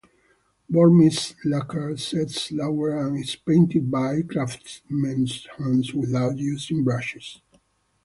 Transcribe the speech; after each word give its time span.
Burmese 0.67 1.35
lacquer 1.45 1.95
sets 1.95 2.41
slower, 2.49 2.89
and 3.05 3.23
is 3.23 3.35
painted 3.35 3.91
by 3.91 4.23
craftsmen's 4.23 5.45
hands 5.59 5.93
without 5.93 6.39
using 6.39 6.83
brushes. 6.83 7.39